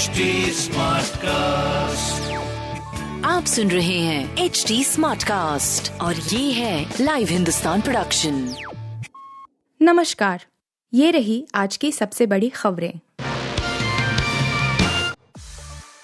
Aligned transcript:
HD 0.00 0.24
cast 1.22 2.30
आप 3.26 3.44
सुन 3.44 3.70
रहे 3.70 3.98
हैं 3.98 4.36
एच 4.36 4.64
डी 4.68 4.84
स्मार्ट 4.84 5.22
कास्ट 5.22 5.90
और 6.00 6.14
ये 6.14 6.52
है 6.52 6.94
लाइव 7.00 7.28
हिंदुस्तान 7.28 7.80
प्रोडक्शन 7.80 8.54
नमस्कार 9.80 10.44
ये 10.92 11.10
रही 11.10 11.44
आज 11.54 11.76
की 11.76 11.90
सबसे 11.92 12.26
बड़ी 12.26 12.48
खबरें। 12.48 12.92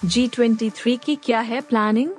जी 0.05 0.27
ट्वेंटी 0.27 0.69
थ्री 0.69 0.95
की 0.97 1.15
क्या 1.15 1.39
है 1.39 1.61
प्लानिंग 1.61 2.11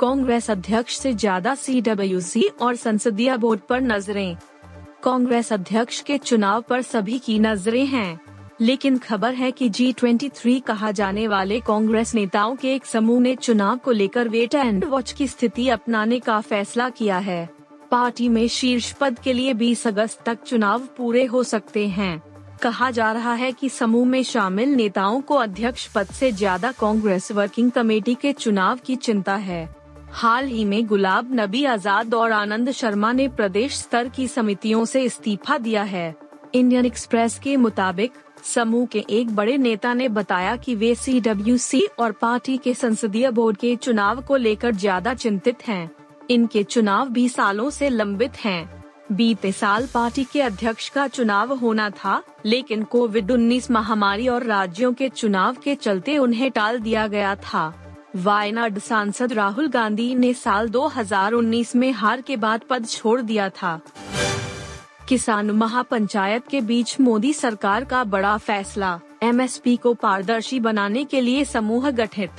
कांग्रेस 0.00 0.50
अध्यक्ष 0.50 0.98
से 0.98 1.12
ज़्यादा 1.12 1.54
सी 1.54 1.80
डब्ल्यू 1.80 2.20
सी 2.20 2.42
और 2.60 2.76
संसदीय 2.76 3.36
बोर्ड 3.36 3.60
पर 3.60 3.80
नज़रें। 3.80 4.36
कांग्रेस 5.04 5.52
अध्यक्ष 5.52 6.00
के 6.00 6.18
चुनाव 6.18 6.60
पर 6.60 6.82
सभी 6.82 7.18
की 7.18 7.38
नज़रें 7.38 7.86
हैं। 7.86 8.20
लेकिन 8.60 8.98
खबर 8.98 9.34
है 9.34 9.50
कि 9.50 9.68
जी 9.68 9.92
ट्वेंटी 9.92 10.28
थ्री 10.28 10.58
कहा 10.60 10.90
जाने 10.90 11.26
वाले 11.28 11.60
कांग्रेस 11.60 12.14
नेताओं 12.14 12.56
के 12.56 12.74
एक 12.74 12.86
समूह 12.86 13.20
ने 13.20 13.34
चुनाव 13.36 13.76
को 13.76 13.90
लेकर 13.90 14.28
वेट 14.28 14.54
एंड 14.54 14.84
वॉच 14.84 15.12
की 15.12 15.26
स्थिति 15.26 15.68
अपनाने 15.68 16.18
का 16.20 16.40
फैसला 16.40 16.88
किया 16.90 17.18
है। 17.18 17.48
पार्टी 17.90 18.28
में 18.28 18.46
शीर्ष 18.48 18.92
पद 18.92 19.18
के 19.18 19.32
लिए 19.32 19.54
20 19.54 19.86
अगस्त 19.86 20.22
तक 20.26 20.42
चुनाव 20.42 20.86
पूरे 20.96 21.24
हो 21.24 21.42
सकते 21.42 21.86
हैं। 21.88 22.22
कहा 22.62 22.90
जा 22.90 23.10
रहा 23.12 23.34
है 23.34 23.52
कि 23.52 23.68
समूह 23.68 24.06
में 24.06 24.22
शामिल 24.22 24.74
नेताओं 24.74 25.20
को 25.20 25.34
अध्यक्ष 25.34 25.86
पद 25.86 26.06
से 26.06 26.32
ज़्यादा 26.32 26.72
कांग्रेस 26.72 27.30
वर्किंग 27.32 27.70
कमेटी 27.70 28.14
के 28.14 28.32
चुनाव 28.32 28.78
की 28.86 28.96
चिंता 28.96 29.36
है। 29.36 29.68
हाल 30.12 30.46
ही 30.46 30.64
में 30.64 30.86
गुलाब 30.86 31.34
नबी 31.34 31.64
आज़ाद 31.64 32.14
और 32.14 32.32
आनंद 32.32 32.70
शर्मा 32.70 33.12
ने 33.12 33.28
प्रदेश 33.28 33.76
स्तर 33.76 34.08
की 34.08 34.26
समितियों 34.28 34.84
से 34.84 35.02
इस्तीफा 35.02 35.58
दिया 35.58 35.82
है। 35.82 36.14
इंडियन 36.54 36.86
एक्सप्रेस 36.86 37.38
के 37.38 37.56
मुताबिक 37.56 38.12
समूह 38.44 38.86
के 38.86 39.04
एक 39.10 39.34
बड़े 39.34 39.56
नेता 39.58 39.94
ने 39.94 40.08
बताया 40.08 40.56
कि 40.56 40.74
वे 40.74 40.94
सीडब्ल्यूसी 40.94 41.86
और 41.98 42.12
पार्टी 42.12 42.56
के 42.58 42.74
संसदीय 42.74 43.30
बोर्ड 43.30 43.56
के 43.56 43.74
चुनाव 43.76 44.20
को 44.20 44.36
लेकर 44.36 44.74
ज़्यादा 44.74 45.14
चिंतित 45.14 45.66
हैं। 45.66 45.90
इनके 46.30 46.62
चुनाव 46.62 47.08
भी 47.08 47.28
सालों 47.28 47.68
से 47.70 47.88
लंबित 47.88 48.36
हैं। 48.36 48.82
बीते 49.12 49.52
साल 49.52 49.86
पार्टी 49.86 50.24
के 50.24 50.40
अध्यक्ष 50.40 50.88
का 50.88 51.06
चुनाव 51.08 51.52
होना 51.52 51.88
था, 51.90 52.22
लेकिन 52.46 52.82
कोविड 52.82 53.30
19 53.30 53.70
महामारी 53.70 54.28
और 54.28 54.44
राज्यों 54.44 54.92
के 54.92 55.08
चुनाव 55.08 55.56
के 55.64 55.74
चलते 55.74 56.18
उन्हें 56.18 56.50
टाल 56.50 56.78
दिया 56.78 57.06
गया 57.06 57.34
था 57.44 57.72
वायनाड 58.16 58.78
सांसद 58.78 59.32
राहुल 59.32 59.68
गांधी 59.68 60.14
ने 60.14 60.32
साल 60.34 60.68
2019 60.68 61.74
में 61.76 61.90
हार 61.92 62.20
के 62.20 62.36
बाद 62.36 62.62
पद 62.70 62.86
छोड़ 62.86 63.20
दिया 63.20 63.48
था 63.48 63.80
किसान 65.12 65.50
महापंचायत 65.50 66.46
के 66.50 66.60
बीच 66.60 67.00
मोदी 67.00 67.32
सरकार 67.32 67.84
का 67.84 68.04
बड़ा 68.04 68.36
फैसला 68.36 69.00
एमएसपी 69.22 69.76
को 69.76 69.92
पारदर्शी 69.94 70.60
बनाने 70.60 71.04
के 71.04 71.20
लिए 71.20 71.44
समूह 71.44 71.90
गठित। 71.90 72.30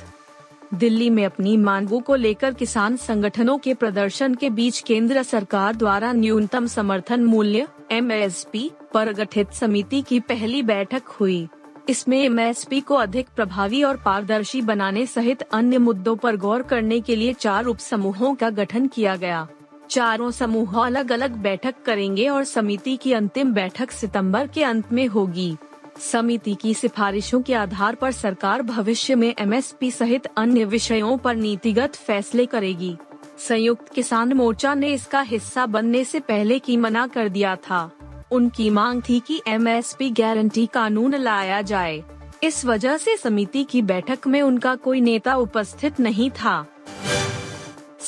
दिल्ली 0.74 1.10
में 1.10 1.24
अपनी 1.26 1.56
मांगों 1.56 2.00
को 2.00 2.14
लेकर 2.14 2.54
किसान 2.54 2.96
संगठनों 2.96 3.56
के 3.58 3.74
प्रदर्शन 3.74 4.34
के 4.34 4.50
बीच 4.50 4.80
केंद्र 4.80 5.22
सरकार 5.22 5.76
द्वारा 5.76 6.12
न्यूनतम 6.12 6.66
समर्थन 6.66 7.24
मूल्य 7.24 7.68
एमएसपी 7.92 8.70
पर 8.94 9.12
गठित 9.12 9.52
समिति 9.52 10.02
की 10.02 10.20
पहली 10.20 10.62
बैठक 10.62 11.02
हुई। 11.20 11.48
इसमें 11.88 12.22
एमएसपी 12.22 12.80
को 12.80 12.94
अधिक 12.94 13.28
प्रभावी 13.36 13.82
और 13.82 13.96
पारदर्शी 13.96 14.62
बनाने 14.62 15.06
सहित 15.06 15.42
अन्य 15.42 15.78
मुद्दों 15.78 16.16
पर 16.16 16.36
गौर 16.36 16.62
करने 16.62 17.00
के 17.00 17.16
लिए 17.16 17.32
चार 17.32 17.64
उप 17.64 17.78
समूहों 17.78 18.34
का 18.34 18.50
गठन 18.50 18.86
किया 18.86 19.16
गया। 19.16 19.46
चारों 19.94 20.30
समूह 20.30 20.86
अलग 20.86 21.12
अलग 21.12 21.30
बैठक 21.30 21.74
करेंगे 21.86 22.28
और 22.28 22.44
समिति 22.44 22.96
की 22.96 23.12
अंतिम 23.12 23.52
बैठक 23.52 23.90
सितंबर 23.90 24.46
के 24.46 24.64
अंत 24.64 24.92
में 24.92 25.06
होगी। 25.06 25.56
समिति 25.98 26.54
की 26.54 26.74
सिफारिशों 26.74 27.42
के 27.42 27.54
आधार 27.54 27.94
पर 27.94 28.12
सरकार 28.12 28.62
भविष्य 28.62 29.14
में 29.14 29.34
एमएसपी 29.38 29.90
सहित 29.90 30.26
अन्य 30.36 30.64
विषयों 30.64 31.18
पर 31.18 31.36
नीतिगत 31.36 31.94
फैसले 31.94 32.46
करेगी। 32.46 32.96
संयुक्त 33.38 33.88
किसान 33.88 34.32
मोर्चा 34.32 34.74
ने 34.74 34.92
इसका 34.92 35.20
हिस्सा 35.20 35.66
बनने 35.66 36.04
से 36.04 36.20
पहले 36.20 36.58
की 36.58 36.76
मना 36.76 37.06
कर 37.06 37.28
दिया 37.28 37.56
था। 37.56 37.90
उनकी 38.32 38.70
मांग 38.70 39.02
थी 39.08 39.20
कि 39.20 39.40
एमएसपी 39.48 40.10
गारंटी 40.10 40.66
कानून 40.66 41.14
लाया 41.14 41.62
जाए। 41.62 42.04
इस 42.42 42.64
वजह 42.64 42.96
से 42.96 43.16
समिति 43.16 43.64
की 43.64 43.82
बैठक 43.82 44.26
में 44.26 44.42
उनका 44.42 44.74
कोई 44.74 45.00
नेता 45.00 45.34
उपस्थित 45.34 46.00
नहीं 46.00 46.30
था। 46.30 46.66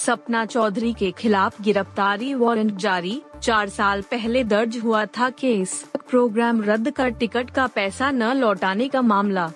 सपना 0.06 0.44
चौधरी 0.44 0.93
के 0.93 1.11
खिलाफ 1.11 1.61
गिरफ्तारी 1.62 2.34
वारंट 2.34 2.77
जारी। 2.77 3.22
चार 3.43 3.69
साल 3.69 4.03
पहले 4.03 4.43
दर्ज 4.44 4.77
हुआ 4.78 5.05
था 5.06 5.31
केस 5.31 5.72
प्रोग्राम 6.11 6.62
रद्द 6.62 6.91
कर 6.91 7.09
टिकट 7.11 7.50
का 7.50 7.67
पैसा 7.67 8.11
न 8.11 8.33
लौटाने 8.33 8.89
का 8.89 9.03
मामला। 9.03 9.50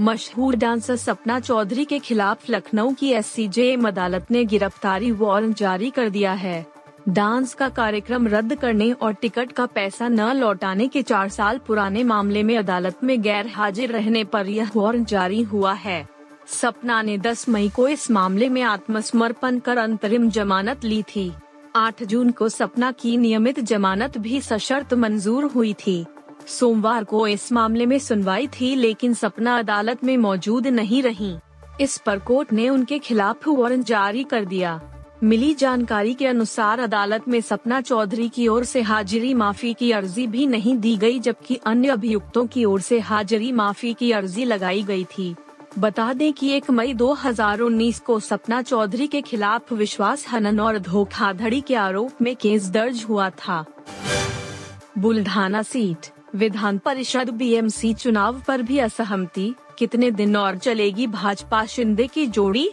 मशहूर 0.00 0.56
डांसर 0.56 0.96
सपना 0.96 1.40
चौधरी 1.40 1.84
के 1.84 1.98
खिलाफ 1.98 2.50
लखनऊ 2.50 2.92
की 2.92 3.10
एस 3.10 3.34
अदालत 3.86 4.30
ने 4.30 4.44
गिरफ्तारी 4.44 5.10
वारंट 5.10 5.56
जारी 5.56 5.90
कर 5.90 6.08
दिया 6.08 6.32
है। 6.32 6.66
डांस 7.08 7.54
का 7.54 7.68
कार्यक्रम 7.68 8.28
रद्द 8.28 8.54
करने 8.54 8.92
और 8.92 9.12
टिकट 9.12 9.52
का 9.52 9.66
पैसा 9.66 10.08
न 10.08 10.32
लौटाने 10.32 10.88
के 10.88 11.02
चार 11.02 11.28
साल 11.28 11.58
पुराने 11.58 12.04
मामले 12.04 12.42
में 12.42 12.56
अदालत 12.58 13.04
में 13.04 13.20
गैर 13.22 13.46
हाजिर 13.46 13.92
रहने 13.92 14.24
पर 14.24 14.46
यह 14.46 14.70
वारंट 14.76 15.08
जारी 15.08 15.42
हुआ 15.42 15.72
है। 15.72 16.13
सपना 16.48 17.02
ने 17.02 17.18
10 17.18 17.48
मई 17.48 17.68
को 17.68 17.88
इस 17.88 18.10
मामले 18.10 18.48
में 18.48 18.62
आत्मसमर्पण 18.62 19.58
कर 19.58 19.76
अंतरिम 19.76 20.30
जमानत 20.30 20.84
ली 20.84 21.02
थी। 21.02 21.32
8 21.76 22.02
जून 22.04 22.30
को 22.30 22.48
सपना 22.48 22.90
की 22.92 23.16
नियमित 23.16 23.60
जमानत 23.60 24.18
भी 24.18 24.40
सशर्त 24.40 24.94
मंजूर 24.94 25.44
हुई 25.44 25.72
थी। 25.72 26.04
सोमवार 26.46 27.04
को 27.04 27.26
इस 27.26 27.52
मामले 27.52 27.86
में 27.86 27.98
सुनवाई 27.98 28.46
थी, 28.46 28.74
लेकिन 28.74 29.14
सपना 29.14 29.58
अदालत 29.58 30.04
में 30.04 30.16
मौजूद 30.16 30.66
नहीं 30.66 31.02
रही। 31.02 31.36
इस 31.80 31.98
पर 31.98 32.18
कोर्ट 32.18 32.52
ने 32.52 32.68
उनके 32.68 32.98
खिलाफ 32.98 33.48
वारंट 33.48 33.86
जारी 33.86 34.24
कर 34.24 34.44
दिया। 34.44 34.80
मिली 35.22 35.54
जानकारी 35.54 36.14
के 36.14 36.26
अनुसार 36.26 36.80
अदालत 36.80 37.28
में 37.28 37.40
सपना 37.40 37.80
चौधरी 37.80 38.28
की 38.28 38.48
ओर 38.48 38.64
से 38.64 38.82
हाजिरी 38.82 39.34
माफ़ी 39.34 39.74
की 39.74 39.90
अर्जी 39.92 40.26
भी 40.26 40.46
नहीं 40.46 40.76
दी 40.76 40.96
गई, 40.96 41.18
जबकि 41.18 41.56
अन्य 41.66 41.88
अभियुक्तों 41.88 42.46
की 42.46 42.64
ओर 42.64 42.80
से 42.80 42.98
हाजिरी 43.00 43.52
माफ़ी 43.52 43.94
की 43.94 44.12
अर्जी 44.12 44.44
लगाई 44.44 44.82
गई 44.82 45.04
थी। 45.04 45.34
बता 45.78 46.12
दें 46.12 46.32
कि 46.32 46.50
एक 46.50 46.70
मई 46.70 46.94
2019 46.94 47.98
को 47.98 48.20
सपना 48.20 48.62
चौधरी 48.62 49.06
के 49.06 49.20
खिलाफ 49.20 49.72
विश्वास 49.72 50.28
हनन 50.28 50.60
और 50.60 50.78
धोखाधड़ी 50.78 51.60
के 51.60 51.74
आरोप 51.74 52.22
में 52.22 52.36
केस 52.36 52.68
दर्ज 52.68 53.06
हुआ 53.08 53.30
था। 53.30 53.64
बुल्ढाना 54.98 55.62
सीट, 55.62 56.06
विधान 56.34 56.78
परिषद 56.78 57.30
बीएमसी 57.30 57.94
चुनाव 57.94 58.42
पर 58.48 58.62
भी 58.62 58.78
असहमति, 58.78 59.54
कितने 59.78 60.10
दिन 60.10 60.36
और 60.36 60.58
चलेगी 60.58 61.06
भाजपा 61.06 61.66
शिंदे 61.66 62.06
की 62.06 62.26
जोड़ी? 62.26 62.70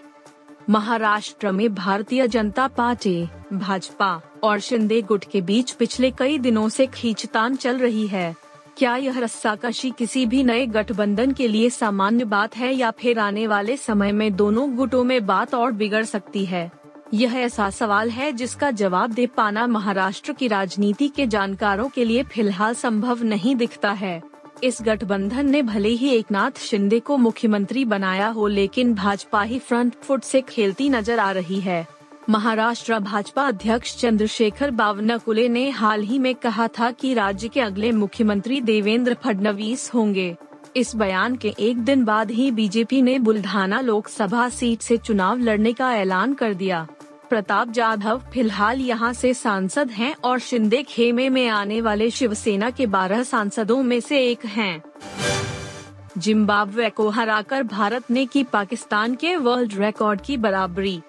महाराष्ट्र 0.70 1.52
में 1.52 1.76
भारतीय 1.76 2.28
जनता 2.28 2.68
पार्टी, 2.68 3.28
भाजपा 3.54 4.22
और 4.44 4.60
शिंदे 4.60 5.02
गुट 5.02 5.26
के 5.32 5.42
बीच 5.42 5.72
पिछले 5.72 6.12
कई 6.12 6.38
दिनों 6.38 6.70
से 6.70 6.88
खींचतान 6.88 7.56
चल 7.56 7.78
रही 7.78 8.08
है। 8.08 8.51
क्या 8.78 8.96
यह 8.96 9.20
रस्साकशी 9.20 9.90
किसी 9.92 10.26
भी 10.26 10.44
नए 10.44 10.66
गठबंधन 10.66 11.32
के 11.32 11.48
लिए 11.48 11.70
सामान्य 11.70 12.26
बात 12.26 12.56
है 12.58 12.74
या 12.76 12.92
फिर 12.92 13.20
आने 13.20 13.46
वाले 13.48 13.78
समय 13.78 14.12
में 14.12 14.36
दोनों 14.36 14.76
गुटों 14.76 15.04
में 15.04 15.26
बात 15.26 15.54
और 15.54 15.72
बिगड़ 15.72 16.04
सकती 16.06 16.46
है? 16.46 16.72
यह 17.14 17.36
ऐसा 17.36 17.70
सवाल 17.70 18.10
है 18.10 18.32
जिसका 18.32 18.72
जवाब 18.72 19.14
दे 19.14 19.28
पाना 19.28 19.68
महाराष्ट्र 19.68 20.34
की 20.34 20.48
राजनीति 20.48 21.08
के 21.08 21.28
जानकारों 21.28 21.88
के 21.90 22.06
लिए 22.06 22.24
फ़िलहाल 22.24 22.74
संभव 22.74 23.24
नहीं 23.24 23.56
दिखता 23.56 23.92
है। 23.92 24.22
इस 24.64 24.78
गठबंधन 24.82 25.50
ने 25.50 25.62
भले 25.62 25.90
ही 25.90 26.10
एक 26.10 26.32
नाथ 26.32 26.60
शिंदे 26.60 27.00
को 27.00 27.18
मुख्यमंत्री 27.18 27.86
बनाया 27.86 28.28
हो 28.28 28.48
लेकिन 28.48 28.94
भाजपा 28.94 29.42
ही 29.42 29.60
फ्रंट 29.60 29.96
फुट 30.04 30.24
से 30.24 30.42
खेलती 30.42 30.90
नज़र 30.90 31.20
आ 31.20 31.32
रही 31.32 31.60
है। 31.60 31.86
महाराष्ट्र 32.30 33.00
भाजपा 33.00 33.44
अध्यक्ष 33.44 33.96
चंद्रशेखर 33.98 34.72
बावनकुले 34.72 35.50
ने 35.50 35.70
हाल 35.70 36.02
ही 36.02 36.20
में 36.20 36.36
कहा 36.36 36.68
था 36.68 36.92
कि 36.92 37.14
राज्य 37.14 37.48
के 37.48 37.62
अगले 37.62 37.92
मुख्यमंत्री 37.92 38.62
देवेंद्र 38.62 39.14
फडणवीस 39.14 39.92
होंगे। 39.94 40.36
इस 40.76 40.96
बयान 40.96 41.36
के 41.36 41.54
एक 41.60 41.78
दिन 41.78 42.04
बाद 42.06 42.32
ही 42.32 42.52
बीजेपी 42.52 43.02
ने 43.02 43.20
बुल्ढाना 43.20 43.82
लोकसभा 43.82 44.50
सीट 44.50 44.82
से 44.82 44.98
चुनाव 44.98 45.40
लड़ने 45.40 45.74
का 45.74 45.94
ऐलान 45.96 46.34
कर 46.34 46.54
दिया। 46.54 46.88
प्रताप 47.30 47.70
जाधव 47.70 48.22
फ़िलहाल 48.34 48.82
यहाँ 48.82 49.14
से 49.14 49.34
सांसद 49.34 49.90
हैं 49.90 50.16
और 50.24 50.40
शिंदे 50.40 50.84
खेमे 50.84 51.30
में 51.30 51.48
आने 51.48 51.82
वाले 51.82 52.10
शिवसेना 52.10 52.70
के 52.70 52.88
12 52.88 53.24
सांसदों 53.24 53.84
में 53.84 54.00
से 54.00 54.26
एक 54.28 54.46
हैं। 54.46 54.82
जिम्बाब्वे 56.18 56.90
को 56.90 57.10
हराकर 57.10 57.64
भारत 57.64 58.12
ने 58.12 58.26
की 58.26 58.44
पाकिस्तान 58.44 59.16
के 59.16 59.36
वर्ल्ड 59.36 59.74
रिकॉर्ड 59.74 60.22
की 60.22 60.38
बराबरी। 60.38 61.02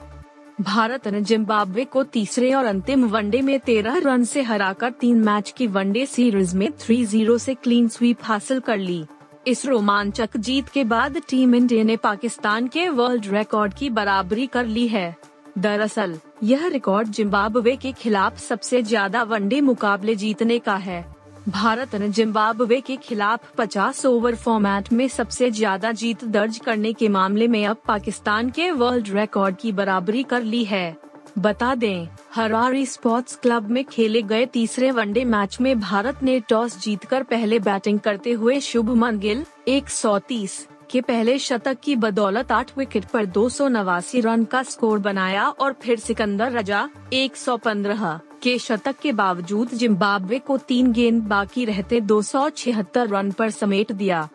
भारत 0.61 1.09
ने 1.09 1.21
जिम्बाब्वे 1.21 1.85
को 1.85 2.03
तीसरे 2.03 2.53
और 2.53 2.65
अंतिम 2.65 3.05
वनडे 3.05 3.43
में 3.43 3.61
तेरह 3.61 3.97
रन 3.99 4.25
से 4.25 4.43
हराकर 4.43 4.91
तीन 4.91 5.17
मैच 5.17 5.55
की 5.57 5.67
वनडे 5.67 6.07
सीरीज़ 6.07 6.57
में 6.57 6.71
3-0 6.71 7.39
से 7.39 7.55
क्लीन 7.55 7.89
स्वीप 7.89 8.19
हासिल 8.23 8.61
कर 8.61 8.79
ली। 8.79 9.05
इस 9.47 9.67
रोमांचक 9.67 10.37
जीत 10.37 10.69
के 10.69 10.85
बाद 10.85 11.19
टीम 11.29 11.55
इंडिया 11.55 11.85
ने 11.85 11.97
पाकिस्तान 11.97 12.67
के 12.67 12.89
वर्ल्ड 12.89 13.27
रिकॉर्ड 13.27 13.75
की 13.75 13.91
बराबरी 13.91 14.47
कर 14.47 14.67
ली 14.67 14.89
है। 14.89 15.17
दरअसल, 15.59 16.19
यह 16.43 16.67
रिकॉर्ड 16.67 17.09
जिम्बाब्वे 17.09 17.77
के 17.77 17.93
खिलाफ 17.93 18.39
सबसे 18.39 18.83
ज़्यादा 18.83 19.23
वनडे 19.23 19.61
मुकाबले 19.61 20.15
जीतने 20.15 20.59
का 20.59 20.77
है। 20.77 21.12
भारत 21.49 21.95
ने 21.95 22.09
जिम्बाब्वे 22.09 22.81
के 22.81 22.97
खिलाफ 22.97 23.55
50 23.59 24.05
ओवर 24.07 24.35
फॉर्मेट 24.35 24.93
में 24.93 25.07
सबसे 25.09 25.51
ज़्यादा 25.51 25.91
जीत 25.93 26.25
दर्ज 26.25 26.59
करने 26.59 26.93
के 26.93 27.09
मामले 27.09 27.49
में 27.49 27.65
अब 27.67 27.77
पाकिस्तान 27.89 28.51
के 28.51 28.71
वर्ल्ड 28.71 29.09
रिकॉर्ड 29.09 29.57
की 29.57 29.73
बराबरी 29.73 30.23
कर 30.23 30.43
ली 30.43 30.65
है। 30.65 30.97
बता 31.39 31.75
दें, 31.75 32.09
हरारी 32.35 32.87
स्पोर्ट्स 32.87 33.37
क्लब 33.37 33.71
में 33.71 33.85
खेले 33.85 34.23
गए 34.23 34.47
तीसरे 34.47 34.91
वनडे 34.91 35.25
मैच 35.25 35.61
में 35.61 35.81
भारत 35.81 36.23
ने 36.23 36.41
टॉस 36.41 36.81
जीतकर 36.81 37.23
पहले 37.23 37.59
बैटिंग 37.59 38.01
करते 38.01 38.33
हुए 38.33 38.61
शुभमन 38.61 39.19
गिल 39.19 39.45
130 39.69 40.59
के 40.91 41.01
पहले 41.01 41.39
शतक 41.39 41.81
की 41.81 41.97
बदौलत 41.97 42.53
आठ 42.53 42.79
विकेट 42.79 43.05
पर 43.05 43.27
दो 43.27 43.49
सौ 43.49 43.69
नवासी 43.69 44.21
रन 44.21 44.45
का 44.45 44.63
स्कोर 44.63 44.99
बनाया 44.99 45.49
और 45.49 45.73
फिर 45.73 45.99
सिकंदर 45.99 46.53
रजा 46.53 46.89
115 47.13 48.19
के 48.43 48.59
शतक 48.59 48.97
के 49.03 49.13
बावजूद 49.13 49.69
जिम्बाब्वे 49.69 50.39
को 50.39 50.59
तीन 50.59 50.93
गेंद 50.93 51.23
बाकी 51.23 51.65
रहते 51.65 52.01
दो 52.01 52.23
सौ 52.23 52.51
छिहत्तर 52.51 53.09
रन 53.09 53.31
पर 53.31 53.51
समेट 53.51 53.93
दिया। 53.93 54.29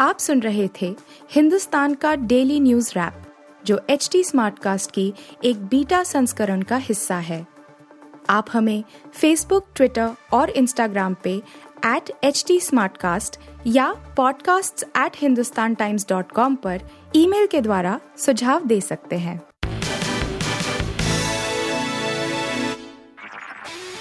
आप 0.00 0.18
सुन 0.18 0.40
रहे 0.40 0.68
थे 0.82 0.96
हिंदुस्तान 1.30 1.94
का 1.94 2.14
डेली 2.14 2.60
न्यूज़ 2.60 2.92
रैप, 2.96 3.14
जो 3.64 3.80
एच 3.90 4.08
टी 4.12 4.24
स्मार्ट 4.24 4.58
कास्ट 4.58 4.90
की 4.90 5.14
एक 5.44 5.66
बीटा 5.66 6.04
संस्करण 6.04 6.62
का 6.62 6.76
हिस्सा 6.76 7.16
है। 7.16 7.46
आप 8.30 8.46
हमें 8.52 8.84
फेसबुक, 9.14 9.66
ट्विटर 9.74 10.10
और 10.32 10.50
इंस्टाग्राम 10.50 11.16
पे 11.24 11.42
एट 11.86 12.10
एच 12.24 12.44
टी 12.46 12.60
या 13.66 14.14
podcasts@hindustantimes.com 14.14 16.56
पर 16.56 16.80
ईमेल 17.16 17.46
के 17.46 17.60
द्वारा 17.60 18.00
सुझाव 18.18 18.66
दे 18.66 18.80
सकते 18.80 19.16
हैं। 19.16 19.51